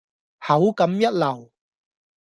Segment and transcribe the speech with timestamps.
[0.39, 1.51] 口感一流